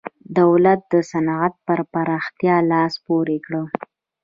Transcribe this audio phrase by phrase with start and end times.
[0.39, 3.53] دولت د صنعت پر پراختیا لاس پورې کړ.